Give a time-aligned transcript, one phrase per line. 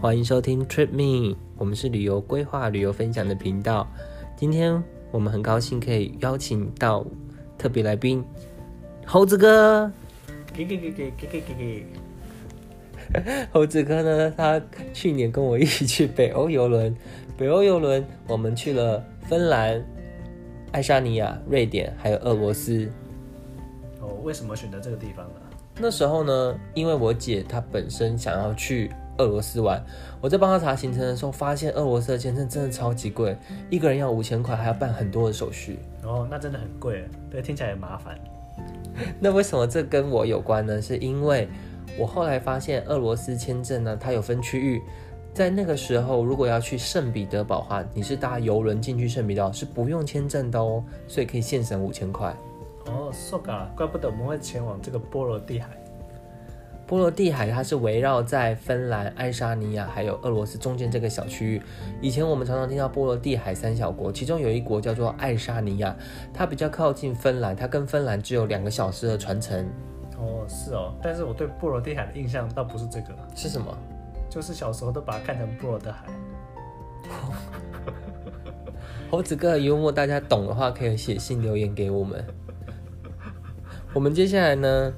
[0.00, 3.86] 欢迎收听 Trip Me，我们是旅游规划、旅游分享的频道。
[4.34, 7.04] 今天我们很高兴可以邀请到
[7.58, 8.24] 特别来宾
[9.04, 9.92] 猴子哥。
[10.54, 11.54] 给给给给给给给
[13.12, 13.44] 给。
[13.52, 14.58] 猴子哥呢，他
[14.94, 16.96] 去年跟我一起去北欧游轮，
[17.36, 19.84] 北欧游轮我们去了芬兰、
[20.72, 22.90] 爱沙尼亚、瑞典，还有俄罗斯。
[24.00, 25.34] 哦，为什么选择这个地方呢？
[25.78, 28.90] 那时候呢，因为我姐她本身想要去
[29.20, 29.84] 俄罗斯玩，
[30.20, 33.36] 我在帮他查行程的时候，发现俄罗斯的签证真的超级贵，
[33.68, 35.78] 一个人要五千块，还要办很多的手续。
[36.02, 38.18] 哦，那真的很贵，对，听起来很麻烦。
[39.20, 40.80] 那为什么这跟我有关呢？
[40.80, 41.48] 是因为
[41.98, 44.82] 我后来发现俄罗斯签证呢，它有分区域，
[45.32, 52.34] 在那个时候，如果要去圣彼得堡的话，你是搭游轮进去圣彼得堡是不用签证的哦，所以可以现省五千块。
[52.86, 55.68] 哦，so ga，怪不得我们会前往这个波罗的海。
[56.90, 61.62] 波罗的海它是围绕在芬兰、爱沙尼亚还有俄罗斯中间这个小区域。
[62.00, 65.96] 以前我们常常听到波罗的海三小国，其中有一国叫做爱沙尼亚，
[66.34, 69.64] 它比较靠近芬兰，它跟芬兰只有两个小时的船程。
[70.18, 73.66] 哦，是哦，但是我对波罗的海的印象倒不是这个，是什么？
[74.28, 76.06] 就是小时候都把它看成波罗的海。
[79.12, 82.24] 猴子哥幽默，大家懂的话可以写信留言给我们。
[83.94, 84.92] 我们接下来呢，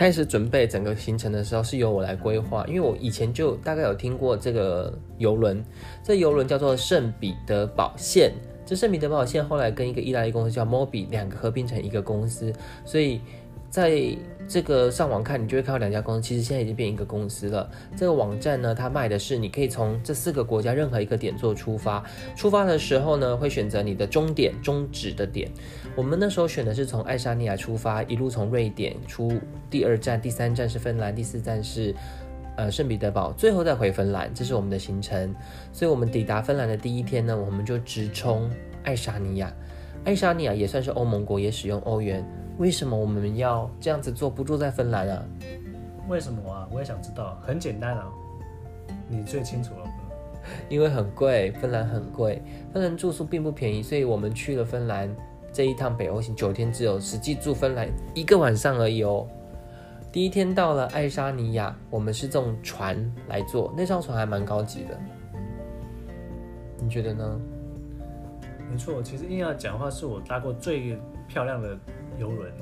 [0.00, 5.62] 开始准备整个行程的时候是由我来规划，因为我以前就大概有听过这个游轮，
[6.02, 8.32] 这游轮叫做圣彼得堡线。
[8.64, 12.50] 这圣彼得堡线后来跟一个意大利公司叫 Mobi 两个合并成一个公司，
[12.86, 13.20] 所以。
[13.68, 14.02] 在
[14.50, 17.70] 这个上网看，你就会看到两家公司，其实现在已经变一个公司了。
[17.96, 22.04] 这个网站呢，它卖的是你可以从这四个国家任何一个点做出发。
[22.34, 25.48] 出发的时候呢，会选择你的终点、终止的点。
[25.94, 29.32] 我们那时候选的是从爱沙尼亚出发，一路从瑞典出，
[29.70, 31.94] 第二站、第三站是芬兰，第四站是
[32.56, 34.28] 呃圣彼得堡，最后再回芬兰。
[34.34, 35.32] 这是我们的行程。
[35.72, 38.50] 所以，我们抵达芬兰的第一天呢，我们就直冲
[38.82, 39.52] 爱沙尼亚。
[40.02, 42.26] 爱沙尼亚也算是欧盟国，也使用欧元。
[42.60, 45.24] 为什么我们要这样子做，不住在芬兰啊？
[46.10, 46.68] 为什么啊？
[46.70, 47.40] 我也想知道。
[47.40, 48.06] 很简单啊，
[49.08, 49.90] 你最清楚了。
[50.68, 55.08] 因为很贵，芬兰很贵，芬兰住宿并不便宜，所以我们去了芬兰
[55.50, 59.26] 这一趟北欧行九天，只有实际住芬兰一个晚上而已哦。
[60.12, 65.00] 第一天到了爱沙尼亚，我们是这种船来坐，那艘船还蛮高级的。
[66.78, 67.40] 你觉得呢？
[68.70, 71.74] 没错，其实硬要讲话，是我搭过最漂亮的。
[72.18, 72.52] 游轮，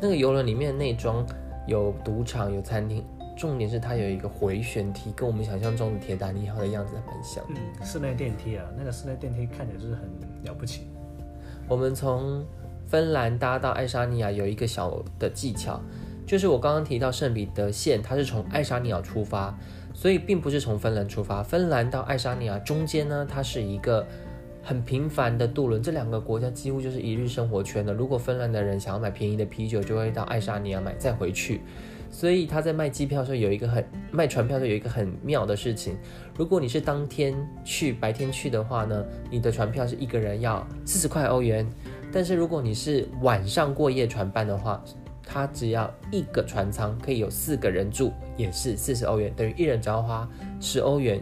[0.00, 1.26] 那个游轮里面内装
[1.66, 3.04] 有赌场、有餐厅，
[3.36, 7.44] 重点是它有一个回旋梯，跟我们想象中的铁达尼号的样子很像。
[7.48, 10.02] 嗯，室内电梯啊，那个室内电梯看起来就是很
[10.44, 10.88] 了不起。
[11.68, 12.44] 我们从
[12.86, 15.80] 芬兰搭到爱沙尼亚有一个小的技巧，
[16.26, 19.56] 就是我刚刚提到圣彼得线，它是从爱沙尼亚出发，
[19.92, 21.42] 所以并不是从芬兰出发。
[21.42, 24.06] 芬兰到爱沙尼亚中间呢，它是一个。
[24.68, 27.92] 很频繁的渡轮，这两个国家几乎就是一日生活圈了。
[27.94, 31.62] 如果芬兰的人想要买便宜的啤酒，就会到爱沙尼亚买再回去。
[32.10, 35.96] 所以他在卖机票的时候有一个很卖船票的有一个很妙的事情。
[36.36, 37.34] 如果你是当天
[37.64, 41.66] 去白天去的话呢，你的船票是一个人要四十块欧元。
[42.12, 44.84] 但是如果你是晚上过夜船班的话，
[45.22, 50.28] 他只要一个船舱可以有四个人住，也是四十欧元，等于一人只要花
[50.60, 51.18] 十欧元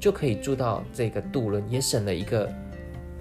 [0.00, 2.50] 就可以住到这个渡轮，也省了一个。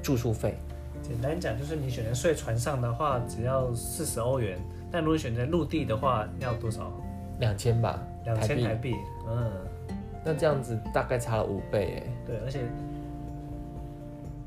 [0.08, 0.56] 住宿费，
[1.04, 4.58] 简单讲就是你选择睡船上的话，只要四十欧元；
[4.90, 6.94] 但如果选择陆地的话，要多少？
[7.42, 8.96] 两千吧，两千台币。
[9.28, 9.52] 嗯，
[10.24, 12.14] 那这样子大概差了五倍哎。
[12.26, 12.62] 对，而且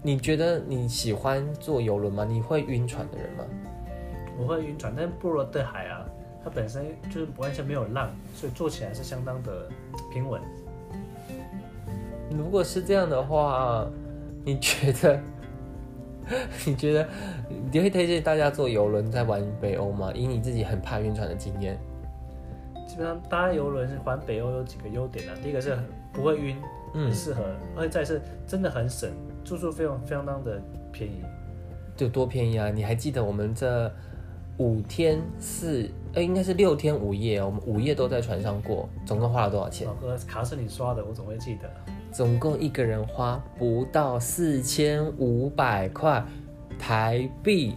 [0.01, 2.25] 你觉得你喜欢坐游轮吗？
[2.25, 3.45] 你会晕船的人吗？
[4.39, 6.07] 我会晕船，但波罗的海啊，
[6.43, 9.69] 它本身就是完全没有浪，所以坐起来是相当的
[10.11, 10.41] 平稳。
[12.31, 13.87] 如果是这样的话，
[14.43, 15.21] 你觉得？
[16.67, 17.07] 你觉得
[17.73, 20.13] 你会推荐大家坐游轮在玩北欧吗？
[20.15, 21.79] 以你自己很怕晕船的经验，
[22.87, 25.35] 基本上搭游轮环北欧有几个优点啊。
[25.43, 25.77] 第一个是
[26.13, 26.57] 不会晕，
[26.95, 27.43] 很适合，
[27.77, 29.11] 而且再是真的很省，
[29.45, 30.61] 住宿费用非常当的
[30.93, 31.23] 便宜。
[31.97, 32.71] 就多便宜啊？
[32.71, 33.93] 你还记得我们这
[34.59, 39.87] 五天四哎，应该是六天五夜，我们五夜都在船上过，总共花了多少钱？
[39.87, 41.71] 老哥，卡是你刷的，我总会记得。
[42.13, 46.25] 总共一个人花不到四千五百块
[46.79, 47.77] 台币，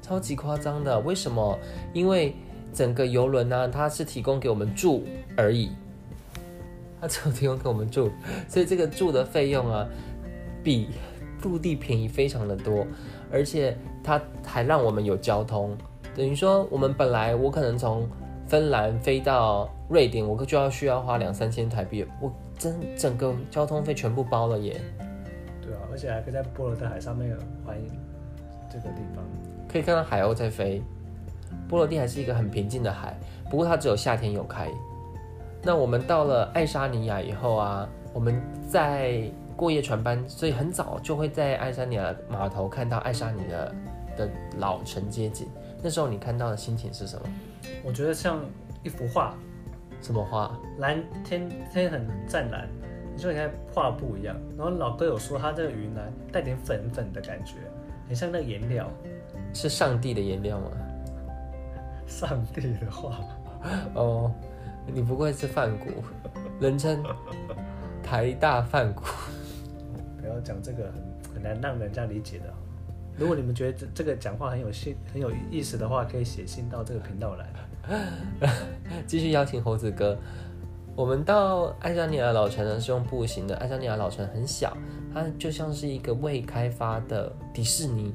[0.00, 0.98] 超级夸张的。
[1.00, 1.58] 为什么？
[1.92, 2.34] 因为
[2.72, 5.04] 整个游轮呢，它是提供给我们住
[5.36, 5.70] 而已，
[7.00, 8.10] 它只有提供给我们住，
[8.48, 9.86] 所以这个住的费用啊，
[10.64, 10.88] 比
[11.42, 12.86] 陆地便宜非常的多，
[13.30, 15.76] 而且它还让我们有交通，
[16.16, 18.08] 等于说我们本来我可能从
[18.46, 22.32] 芬兰飞到瑞典，我就要需要花两三千台币，我。
[22.58, 24.80] 整整个交通费全部包了耶。
[25.62, 27.76] 对啊，而且还可以在波罗的海上面环
[28.70, 29.24] 这个地方，
[29.70, 30.82] 可以看到海鸥在飞。
[31.68, 33.16] 波罗的海是一个很平静的海，
[33.50, 34.70] 不过它只有夏天有开。
[35.62, 43.58] 那我们到了爱沙尼亚以后啊，我们在过夜船班，所以很早就会在爱沙尼亚码头看到爱沙尼亚
[44.16, 44.28] 的
[44.58, 45.48] 老城街景。
[45.82, 47.28] 那时候你看到的心情是什么？
[47.84, 48.40] 我觉得像
[48.82, 49.34] 一幅画。
[50.00, 50.58] 什么画？
[50.78, 52.68] 蓝天天很湛蓝，
[53.14, 54.36] 你说你看画布一样。
[54.56, 57.54] 然后老哥有说他这个云南带点粉粉的感觉，
[58.08, 58.90] 很像那个颜料。
[59.54, 60.70] 是上帝的颜料吗？
[62.06, 63.20] 上帝的画。
[63.94, 64.32] 哦，
[64.86, 65.86] 你不愧是范谷，
[66.60, 67.02] 人称
[68.02, 69.02] 台大范谷。
[70.20, 70.92] 不要讲这个
[71.32, 72.52] 很很难让人家理解的。
[73.16, 77.46] 如果你们觉得这这个讲话很有信很有意思的话，可以写信到这个频道来。
[79.06, 80.16] 继续邀请猴子哥。
[80.94, 83.54] 我们到爱沙尼亚老城呢是用步行的。
[83.56, 84.76] 爱沙尼亚老城很小，
[85.14, 88.12] 它就像是一个未开发的迪士尼。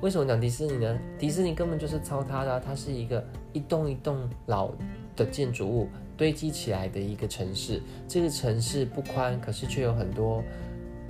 [0.00, 0.98] 为什么讲迪士尼呢？
[1.18, 3.22] 迪士尼根本就是抄它的，它是一个
[3.52, 4.70] 一栋一栋老
[5.14, 7.82] 的建筑物堆积起来的一个城市。
[8.06, 10.42] 这个城市不宽，可是却有很多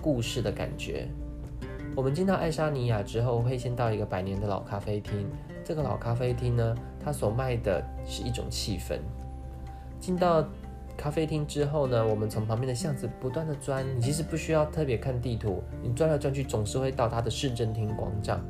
[0.03, 1.07] 故事的感觉。
[1.99, 5.29] 我们进到爱沙尼亚之后，会先到一个百年的老咖啡厅。
[5.65, 9.01] 这个老咖啡厅呢，它所卖的是一种气氛。
[9.99, 10.47] 进到
[10.97, 18.41] 咖啡厅之后呢，我们从旁边的巷子不断的钻，你其实不需要特别看地图，你转来转去总是会到它的市政厅广场。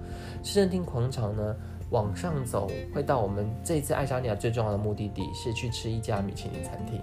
[0.42, 1.56] 市政厅广场呢，
[1.88, 7.00] 往上走会到我们这次爱沙尼亚最重要的目的地，是去吃一家米其林餐厅。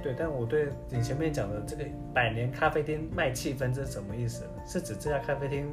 [0.00, 4.44] 嗯，对，但我对你前面讲的这个百年咖啡厅卖气氛，这是什么意思？
[4.66, 5.66] 是指这家咖啡厅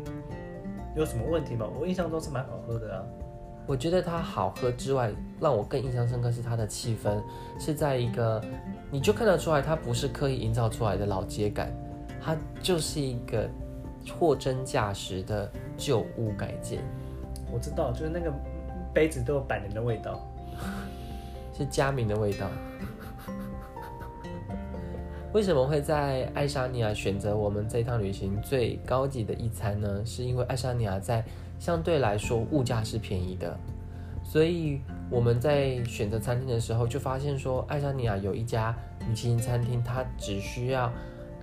[0.95, 1.68] 有什么问题吗？
[1.79, 3.03] 我印象中是蛮好喝的啊。
[3.65, 7.21] 我觉得它好喝之外，让我更印象深刻是它的气氛，
[7.59, 8.41] 是在一个
[8.89, 11.69] 你就看得出来，它不是刻意营造出来的老街感，
[12.21, 13.50] 它就是一个
[14.18, 16.80] 货真价实的旧屋改建。
[17.51, 18.31] 我知道，就是那个
[18.94, 20.25] 杯子都有百年的味道，
[21.53, 22.50] 是佳明的味道。
[25.33, 30.01] 为什么会在爱沙尼亚选择我们这趟旅行最高级的一餐呢？
[30.06, 31.24] 是因为爱沙尼亚在
[31.59, 33.56] 相对来说物价是便宜的，
[34.24, 34.81] 所以
[35.12, 38.75] 我们在选择餐厅的时候就发现说，爱沙尼亚有一家
[39.07, 40.91] 米其林餐厅，它只需要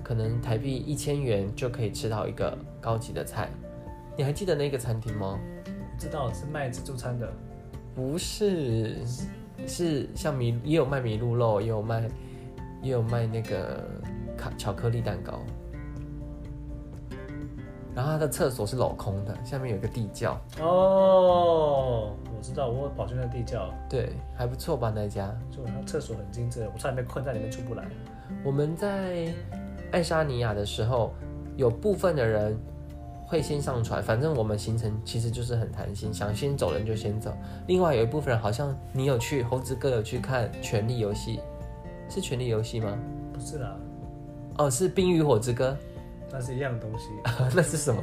[0.03, 3.51] 可能台币一千元就可以吃到一个高级的菜。
[4.17, 5.39] 你还记得那个餐厅吗？
[5.99, 7.31] 知道是卖自助餐的，
[7.95, 8.97] 不是，
[9.67, 12.09] 是像米也有卖米露肉，也有卖。
[12.85, 13.83] 也有卖那个
[14.37, 15.41] 卡巧克力蛋糕，
[17.95, 20.39] 然后它的厕所是镂空的，下面有一个地窖。
[20.61, 25.35] 哦，我知道，我跑去那地窖，对，还不错吧那家？
[25.51, 27.89] 就它厕所很精致，我差点被困在里面出不来。
[28.45, 29.33] 我们在
[29.91, 31.15] 爱沙尼亚的时候，
[31.57, 32.55] 有部分的人
[33.27, 37.33] 会先上船，反正我们行程其实就是很弹性，想先走人就先走。
[37.67, 41.39] 另外有一部分人，好像你有去猴子哥有去看《权力游戏》。
[42.09, 42.99] 是权力游戏吗？
[43.33, 43.77] 不是啦，
[44.59, 45.77] 哦，是冰与火之歌，
[46.31, 47.09] 那是一样东西。
[47.55, 48.03] 那是什么？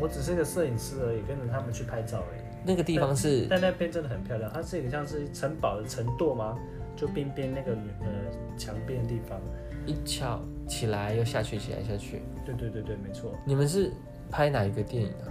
[0.00, 2.40] 我只是一个摄影师而已，跟着他们去拍照而已。
[2.66, 6.56] 那个地方是，但那边真的很漂亮，它是一个像是城堡的城垛吗？
[6.96, 9.40] 就边边那个呃墙边的地方，
[9.84, 12.22] 一翘起来又下去，起来下去。
[12.46, 13.32] 对对对对，没错。
[13.44, 13.92] 你们是
[14.30, 15.26] 拍哪一个电影啊？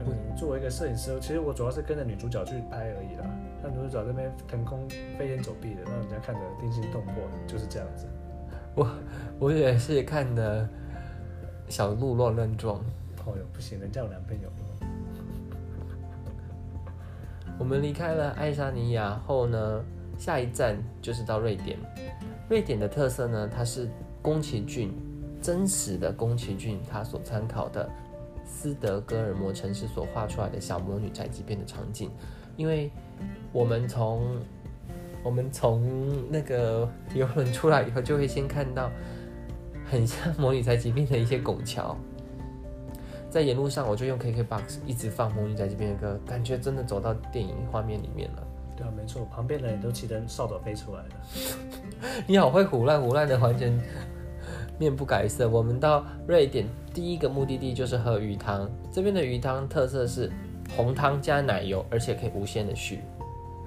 [0.00, 3.24] 嗯，作为一个摄影师，其实我主要是跟着女主角去拍而已啦。
[3.62, 7.14] 那女主角这边腾空飞檐走壁的，让人家看着惊心动魄，
[7.46, 8.06] 就是这样子。
[8.74, 8.88] 我
[9.38, 10.68] 我也是看的
[11.68, 12.78] 小鹿乱乱撞。
[13.24, 14.48] 哦哟，不行，人家有男朋友。
[17.58, 19.84] 我们离开了爱沙尼亚后呢，
[20.18, 21.78] 下一站就是到瑞典。
[22.48, 23.88] 瑞典的特色呢，它是
[24.20, 24.92] 宫崎骏
[25.40, 27.88] 真实的宫崎骏他所参考的。
[28.44, 32.10] 斯德哥尔摩城市所画出来的小魔女宅急便的场景，
[32.56, 32.90] 因为
[33.52, 34.36] 我们从
[35.22, 35.82] 我们从
[36.30, 38.90] 那个游轮出来以后，就会先看到
[39.84, 41.96] 很像魔女宅急便的一些拱桥，
[43.30, 48.42] 在沿路上我就用 KKBOX 一直放魔女宅急便的歌，感觉真的走到电影画面里面了。
[48.76, 51.08] 对啊，没错，旁边的人都骑着扫帚飞出来了。
[52.26, 53.78] 你好会胡乱胡乱的，完全。
[54.78, 55.48] 面不改色。
[55.48, 58.68] 我们到瑞典第一个目的地就是喝鱼汤。
[58.90, 60.32] 这边的鱼汤特色是
[60.76, 63.00] 红汤加奶油，而且可以无限的续。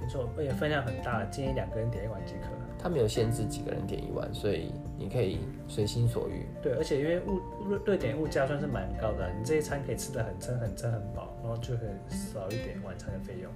[0.01, 2.49] 没错，而且分量很大，建议两个人点一碗即可。
[2.77, 6.45] 它没有限制几个人点一碗，所以你可以随心所欲。
[6.61, 13.51] 对，而且因为物瑞瑞典物价算是蛮高的，你这一餐可以吃的很撑、很撑、很饱，然后就可以少一点晚餐的费用。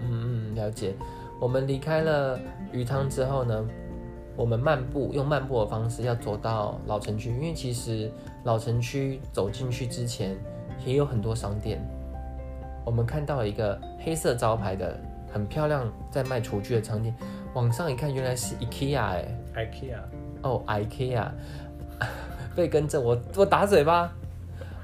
[0.00, 0.94] 嗯嗯，了解。
[1.40, 2.38] 我们离开了
[2.72, 3.66] 鱼汤之后呢？
[4.36, 8.10] 我们漫步用漫步的方式要走到老城区，因为其实
[8.42, 10.36] 老城区走进去之前
[10.84, 11.80] 也有很多商店。
[12.84, 14.98] 我们看到了一个黑色招牌的
[15.32, 17.14] 很漂亮，在卖厨具的商店。
[17.54, 19.96] 往上一看，原来是 IKEA 哎，IKEA
[20.42, 21.28] 哦，IKEA
[22.54, 24.12] 被跟着我我打嘴巴。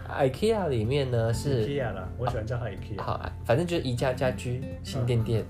[0.08, 3.00] IKEA 里面呢是 IKEA 啦，我喜欢叫它 IKEA。
[3.00, 5.44] 好，反正就是宜家家居新店店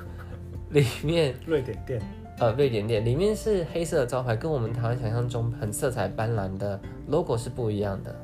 [0.70, 2.00] 里面瑞典店，
[2.38, 6.78] 呃，瑞典店里面是黑色的招牌，跟我们台湾想象中很色彩斑斓的
[7.08, 8.14] logo 是不一样的。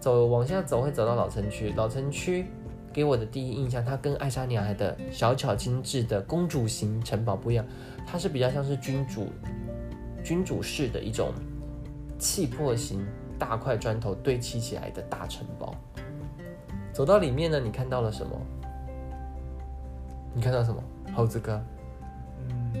[0.00, 2.46] 走往下走会走到老城区，老城区。
[2.98, 7.64] 给我的第一印象，它跟爱沙尼亚的小巧精致的公主型城堡不一样，
[8.04, 9.28] 它是比较像是君主
[10.24, 11.32] 君主式的一种
[12.18, 13.06] 气魄型
[13.38, 15.76] 大块砖头堆砌起来的大城堡。
[16.92, 18.36] 走到里面呢，你看到了什么？
[20.34, 20.82] 你看到什么？
[21.14, 21.62] 猴子哥？
[22.48, 22.72] 嗯，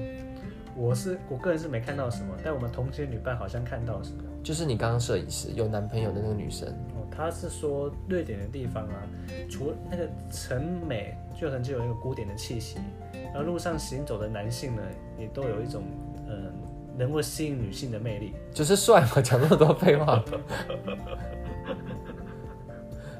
[0.74, 6.74] 我是我个人是没看到什么，但我们同行女伴好像看到什么，就是你刚刚摄影师有男朋友的那个女生。
[7.18, 9.02] 他是说瑞典的地方啊，
[9.50, 12.78] 除那个城美，就很具有一个古典的气息。
[13.12, 14.82] 然后路上行走的男性呢，
[15.18, 15.82] 也都有一种
[16.28, 16.52] 嗯，
[16.96, 18.34] 能够吸引女性的魅力。
[18.54, 20.24] 就是帅嘛，讲那么多废话。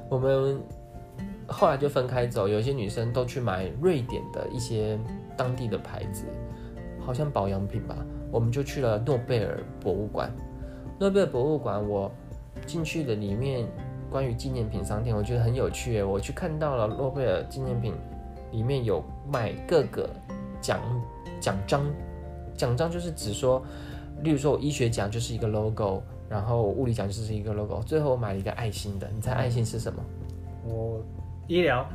[0.09, 0.61] 我们
[1.45, 4.97] 后来就分开走，有些女生都去买瑞典的一些
[5.35, 6.23] 当地的牌子，
[7.01, 7.97] 好像保养品吧。
[8.31, 10.33] 我们就去了诺贝尔博物馆。
[10.97, 12.09] 诺贝尔博物馆，我
[12.65, 13.67] 进去的里面。
[14.09, 16.01] 关于纪念品商店，我觉得很有趣。
[16.01, 17.93] 我去看到了诺贝尔纪念品，
[18.51, 20.09] 里面有卖各个
[20.59, 20.79] 奖
[21.39, 21.85] 奖章，
[22.55, 23.63] 奖章就是指说，
[24.23, 27.81] 例如说我医学奖就是一个 logo，然后物理奖就是一个 logo。
[27.83, 30.03] 最后我买了一个爱心的，你猜爱心是什么？
[30.65, 31.01] 我
[31.47, 31.87] 医疗，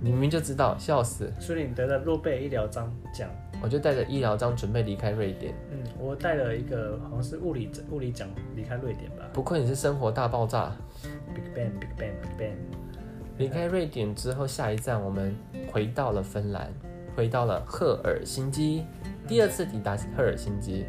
[0.00, 1.30] 明明就知道，笑死。
[1.38, 3.28] 所以你得了诺贝尔医疗章奖。
[3.62, 5.54] 我就带着医疗章准备离开瑞典。
[5.70, 8.26] 嗯，我带了一个好像是物理物理奖
[8.56, 9.28] 离开瑞典吧。
[9.34, 10.72] 不愧你是生活大爆炸。
[11.34, 12.54] Big Bang，Big Bang，Big Bang。
[13.36, 15.36] 离开瑞典之后，下一站我们
[15.70, 16.72] 回到了芬兰，
[17.14, 18.84] 回到了赫尔辛基。
[19.28, 20.86] 第二次抵达赫尔辛基。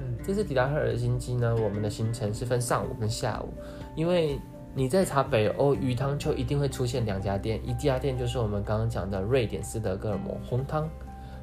[0.00, 3.54] 嗯，这次抵达赫尔辛基呢，我们的行程是分上午跟下午。
[3.94, 4.36] 因为
[4.72, 10.88] 你在查北欧鱼汤，就一定会出现两家店，一家店就是我们刚刚讲的瑞典斯德哥尔摩红汤。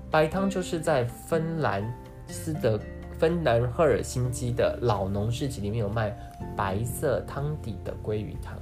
[0.10, 1.84] 白汤就是在芬兰
[2.28, 2.80] 斯德
[3.20, 6.18] 芬兰赫尔辛基的老农市集里面有卖
[6.56, 8.58] 白色汤底的鲑鱼汤，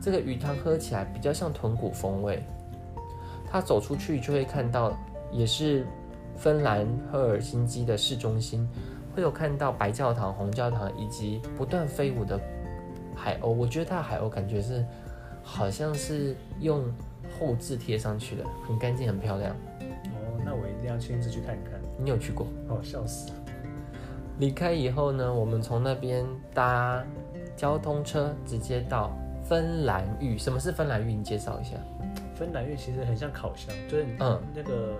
[0.00, 2.42] 这个鱼汤喝起来比较像豚骨风味。
[3.48, 4.98] 他走出去就会看到，
[5.30, 5.86] 也是
[6.36, 8.68] 芬兰赫尔辛基的市中心，
[9.14, 12.40] 会有看到白教堂、红教堂以及不断飞舞的
[13.22, 13.48] 海鸥。
[13.48, 14.84] 我觉得它的海鸥感觉是
[15.42, 16.84] 好像是用
[17.38, 19.54] 后置贴上去的，很干净、很漂亮。
[19.80, 21.80] 哦那我一定要亲自去看看。
[21.98, 22.46] 你有去过？
[22.68, 23.30] 哦，笑死！
[24.38, 27.04] 离开以后呢，我们从那边搭
[27.56, 29.12] 交通车直接到
[29.44, 30.36] 芬兰浴。
[30.36, 31.12] 什么是芬兰浴？
[31.12, 31.76] 你介绍一下。
[32.34, 34.96] 芬兰浴其实很像烤箱，就是嗯，那个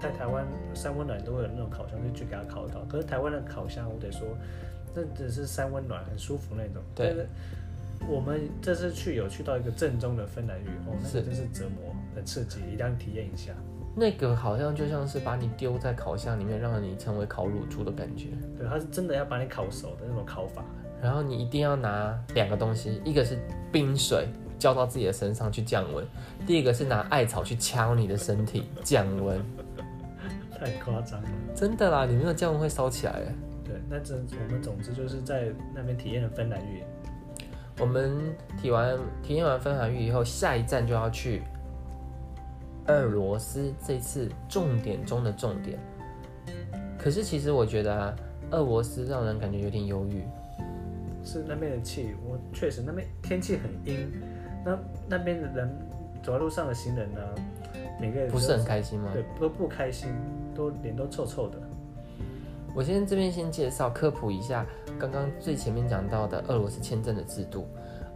[0.00, 2.80] 在台湾三温暖都会有那种烤箱，就去给它烤一烤。
[2.88, 4.26] 可是台湾的烤箱，我得说，
[4.94, 6.82] 那只是三温暖，很舒服那种。
[6.94, 7.26] 对。
[8.08, 13.52] 我们这次去有去到一个正宗的芬兰浴，哦，那个真是折磨，很刺激，一定要体验一下。
[13.94, 18.30] 那个好像就像是把你丢在烤箱里面，让你成为烤乳猪的感觉。
[18.58, 20.64] 对，它是真的要把你烤熟的那种烤法。
[21.00, 23.38] 然后你一定要拿两个东西，一个是
[23.70, 24.26] 冰水
[24.58, 26.04] 浇到自己的身上去降温，
[26.44, 29.40] 第一个是拿艾草去敲你的身体降温。
[30.58, 31.28] 太夸张了。
[31.54, 33.22] 真的啦，你没有降温会烧起来。
[33.92, 36.82] 对，那这我们总之就是在那边体验了芬兰浴。
[37.78, 41.42] 我们体完体验完芬兰浴以后，下一站就要去。
[42.88, 45.78] 俄罗斯这次重点中的重点，
[46.98, 48.16] 可是其实我觉得啊，
[48.50, 50.24] 俄罗斯让人感觉有点忧郁。
[51.24, 54.10] 是那边的气，我确实那边天气很阴，
[54.64, 54.76] 那
[55.08, 55.70] 那边的人
[56.24, 57.20] 走在路上的行人呢，
[58.00, 59.10] 每个人不是很开心吗？
[59.12, 60.12] 对，都不开心，
[60.52, 61.58] 都脸都臭臭的。
[62.74, 64.66] 我先这边先介绍科普一下，
[64.98, 67.66] 刚刚最前面讲到的俄罗斯签证的制度，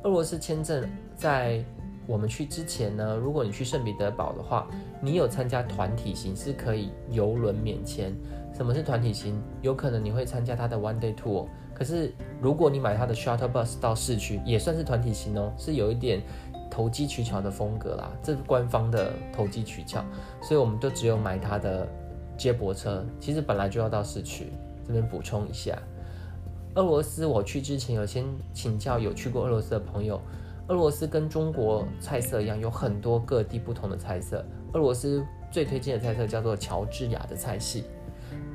[0.03, 1.65] 俄罗斯签证在。
[2.09, 4.69] 我们去之前呢，如果你去圣彼得堡的话，
[5.01, 8.15] 你有参加团体行是可以游轮免签。
[8.55, 9.43] 什么是团体行？
[9.61, 16.23] 有可能你会参加他的 one day tour，可是如果你买他的 shuttle bus 到市区，也算是团体行哦，是有一点
[16.71, 18.13] 投机取巧的风格啦。
[18.23, 20.05] 这是官方的投机取巧，
[20.41, 21.89] 所以我们就只有买他的
[22.37, 23.05] 接驳车。
[23.19, 24.53] 其实本来就要到市区，
[24.87, 25.77] 这边补充一下。
[26.75, 30.21] 俄罗斯我去之前有先请教有去过俄罗斯的朋友。
[30.69, 34.45] 俄罗斯跟中国菜色一样，有很多各地不同的菜色。
[34.73, 37.85] 俄罗斯最推荐的菜色叫做乔治亚的菜系，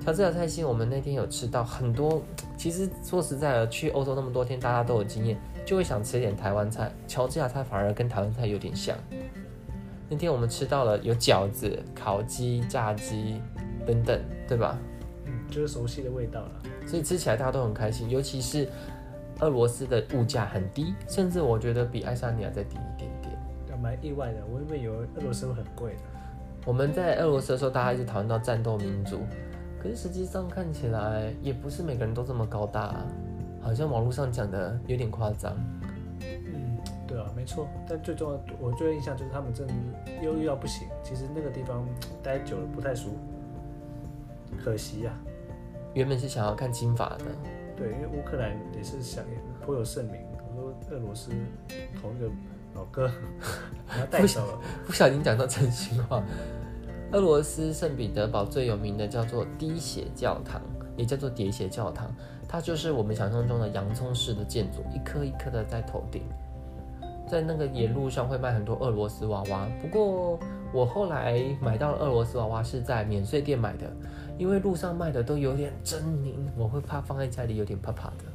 [0.03, 2.21] 乔治亚菜系，我们那天有吃到很多。
[2.57, 6.91] 其实说实在的，去欧洲那么多天，大家都有经验，就会想吃点台湾菜。
[7.07, 8.95] 乔治亚菜反而跟台湾菜有点像。
[10.09, 13.41] 那天我们吃到了有饺子、烤鸡、炸鸡
[13.85, 14.77] 等等，对吧？
[15.25, 16.51] 嗯，就是熟悉的味道了。
[16.88, 18.67] 所以吃起来大家都很开心，尤其是
[19.39, 23.31] 俄罗斯的物价很低，甚至我觉得比爱沙尼亚再低一点点。
[23.81, 26.00] 蛮意外的，我原本以为俄罗斯会很贵的。
[26.67, 29.21] 我们在俄罗斯的时候，大家一直讨论到战斗民族。
[29.81, 33.07] 可是实际上看起来也不是每个人都这么高大，啊
[33.59, 35.55] 好像网络上讲的有点夸张。
[36.19, 37.67] 嗯，对啊，没错。
[37.89, 39.73] 但最重要，我最印象就是他们真的
[40.21, 40.88] 忧郁到不行。
[41.01, 41.83] 其实那个地方
[42.21, 43.17] 待久了不太舒服，
[44.63, 45.12] 可惜呀。
[45.93, 47.25] 原本是想要看金发的，
[47.75, 49.24] 对，因为乌克兰也是想
[49.65, 50.15] 颇有盛名。
[50.55, 51.31] 我说俄罗斯
[52.01, 52.29] 同一个
[52.74, 53.12] 老哥，
[54.00, 56.24] 要带走了，不小心讲到真心话。
[57.12, 60.62] 俄罗斯圣彼得堡最有名的叫做滴血教堂，
[60.96, 62.10] 也叫做喋血教堂，
[62.48, 66.24] 它就是我们想象中的洋葱式的建筑，一颗一颗的在头顶。
[67.31, 70.38] 在那个野路上会卖很多俄罗斯娃娃，不过
[70.73, 73.89] 我后来买到俄罗斯娃娃是在免税店买的，
[74.38, 78.25] 因为路上卖的都有点狰狞，我会怕放在家里有点怕怕的。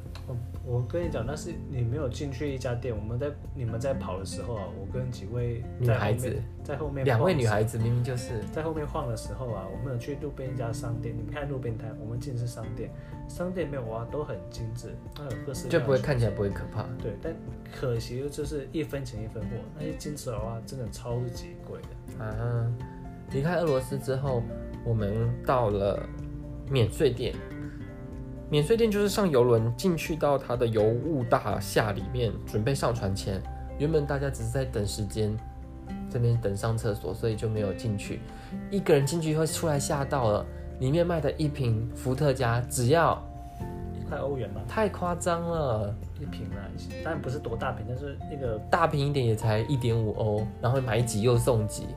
[0.65, 2.93] 我跟你讲，那是你没有进去一家店。
[2.93, 11.15] 我们在你们在跑的时候啊，我跟几位女孩子在后面，两位女孩子明明就是在后面晃的时候啊，我们有去路边一家商店。
[11.17, 12.91] 你们看路边摊，我们进的是商店，
[13.29, 16.83] 商店里面哇都很精致，它有各式就不会看起来不会可怕。
[17.01, 17.33] 对，但
[17.71, 22.69] 可惜的就是一分钱一分货，那些精致娃娃真的超级贵的啊。
[23.31, 24.43] 离开俄罗斯之后，
[24.83, 26.05] 我们到了
[26.69, 27.33] 免税店。
[28.49, 33.41] 免税店就是上游轮进去到它的油雾大厦里面，准备上船前，
[33.77, 35.37] 原本大家只是在等时间，
[36.09, 38.21] 这边等上厕所，所以就没有进去。
[38.71, 40.45] 一个人进去以后出来吓到了，
[40.79, 43.21] 里面卖的一瓶伏特加只要
[43.93, 44.61] 一块欧元吧？
[44.65, 46.63] 太夸张了，一瓶啊，
[47.03, 51.87] 当然不是多大瓶，但是那个大瓶一点也才一点五欧，然后买几又送几，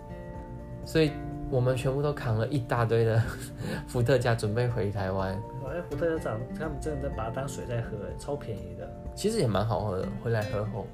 [0.84, 1.12] 所以
[1.50, 3.20] 我们全部都扛了一大堆的
[3.88, 5.34] 伏特加，准备回台湾。
[5.66, 8.88] 哎，伏特加，他们真的在把它当水在喝，超便宜的。
[9.14, 10.86] 其实也蛮好喝的，回来喝后，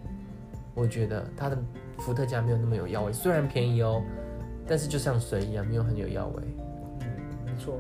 [0.74, 1.56] 我觉得它的
[1.98, 4.02] 伏特加没有那么有药味，虽然便宜哦，
[4.66, 6.42] 但是就像水一样，没有很有药味。
[7.00, 7.06] 嗯，
[7.44, 7.78] 没错。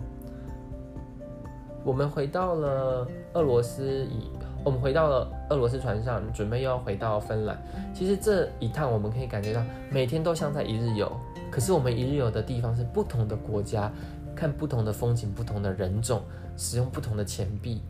[1.84, 4.30] 我们回到了俄罗斯，以
[4.64, 7.56] 我们回到了俄罗斯船上，准备又要回到芬兰。
[7.94, 11.10] 其实这一趟我们可以感觉到，每天都像在一日游，
[11.56, 13.90] 可是我们一日游的地方是不同的国家。
[14.34, 16.22] 看不同的风景，不同的人种，
[16.58, 17.80] 使用不同的钱币，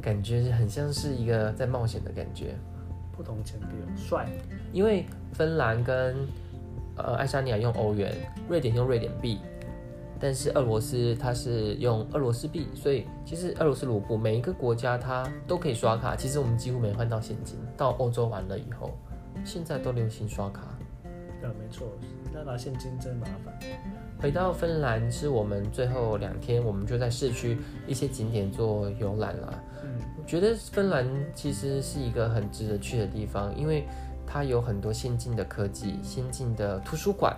[0.00, 2.54] 感觉很像是一个在冒险的感觉。
[3.10, 4.28] 不同钱币帅，
[4.72, 6.14] 因为芬兰跟
[6.96, 8.14] 呃爱沙尼亚用欧元，
[8.48, 9.40] 瑞典用瑞典币，
[10.20, 16.14] 但是俄罗斯它是用俄罗斯币，所以其实俄罗斯卢布每一个国家它都可以刷卡。
[16.14, 17.58] 其实我们几乎没换到现金。
[17.76, 18.96] 到欧洲完了以后，
[19.44, 20.77] 现在都流行刷卡。
[21.40, 21.86] 对，没错，
[22.34, 23.58] 要拿现金真麻烦。
[24.20, 29.62] 回到芬兰是我们最后两天，我们就在市区一些景点做游览了。
[29.84, 33.86] 嗯，我觉得芬兰其实是一个很值得去的地方，因为
[34.26, 37.36] 它有很多先进的科技、先进的图书馆、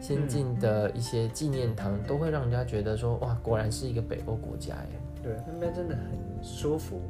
[0.00, 5.00] 先进的一些纪念堂，都会让人家觉得说，哇，果然是一个北欧国家耶。
[5.22, 7.00] 对，那边真的很舒服，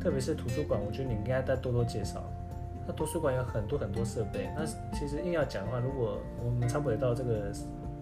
[0.00, 2.22] 特别是图书馆，我觉得你应该再多多介绍。
[2.86, 4.66] 那图书馆有很多很多设备，那
[4.98, 7.52] 其实硬要讲的话，如果我们差不多到这个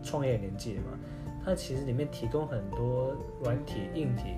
[0.03, 0.99] 创业年纪了嘛，
[1.45, 4.37] 它其实里面提供很多软体、硬体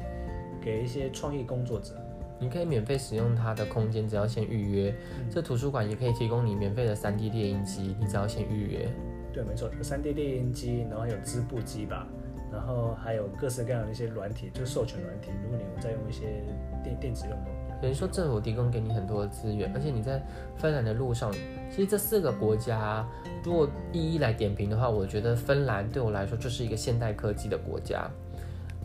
[0.60, 1.94] 给一些创意工作者。
[2.40, 4.92] 你可以免费使用它的空间，只要先预约。
[5.30, 8.88] 这图书馆也可以提供你免费的 3D 列印机，你只要先预约。
[9.32, 12.04] 对，没错，有 3D 列印机，然后有织布机吧，
[12.50, 15.30] 然后还有各式各样的一些软体，就是授权软体。
[15.44, 16.42] 如果你有在用一些
[16.82, 17.61] 电电子用的。
[17.82, 20.22] 等于说政府提供给你很多的资源，而且你在
[20.56, 21.32] 芬兰的路上，
[21.68, 23.04] 其实这四个国家
[23.42, 28.08] 如果一一来点评的话，我觉得芬兰对我来说就是一个现代科技的国家。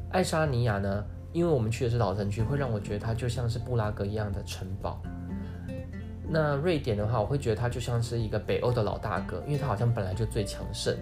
[0.09, 4.99] 爱沙尼亚呢，因为我们去的是老城区，会让我觉得它就像是布拉格一样的城堡。
[6.27, 10.97] 那瑞典的话，我会觉得它就像是一个北欧的老大哥，因为它好像本来就最强盛，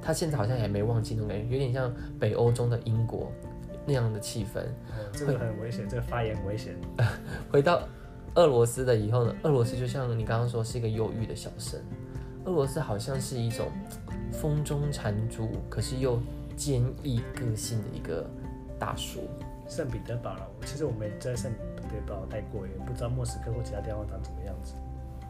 [0.00, 3.30] 它现在好像也没忘记那种感觉，有点像北欧中的英国。
[3.86, 4.64] 那样的气氛，
[5.12, 6.74] 这个很危险，这个发言危险。
[7.50, 7.86] 回到
[8.34, 9.34] 俄罗斯的以后呢？
[9.42, 11.80] 俄罗斯就像你刚刚说，是一个忧郁的小生。
[12.44, 13.68] 俄罗斯好像是一种
[14.32, 16.20] 风中残烛，可是又
[16.56, 18.28] 坚毅个性的一个
[18.78, 19.20] 大叔。
[19.66, 24.74] 圣彼得堡了，其实我没在圣彼得堡待过，也不知道莫斯科或其他地方长什么样子。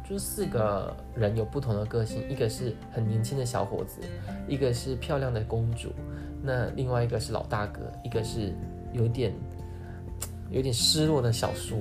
[0.08, 4.00] 就是四个人有不同的个性，一个是很年轻的小伙子，
[4.46, 5.90] 一个是漂亮的公主，
[6.42, 8.52] 那另外一个是老大哥，一个是
[8.92, 9.32] 有点
[10.50, 11.80] 有点失落的小叔。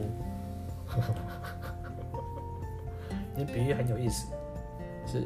[3.36, 4.28] 你比喻很有意思。
[5.06, 5.24] 是，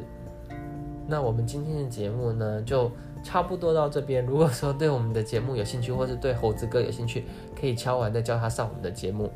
[1.05, 4.25] 那我们今天的节目呢，就差不多到这边。
[4.25, 9.29] 如果说对我们的节目有兴趣，或是对猴子哥有兴趣，可以敲完再叫他上我们的节目。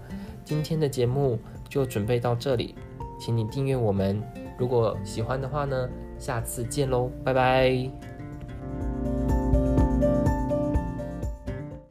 [0.43, 1.38] 今天的节目
[1.69, 2.74] 就准备到这里，
[3.23, 4.19] 请你订阅我们。
[4.57, 8.11] 如果喜欢的话呢，下次见喽，拜拜。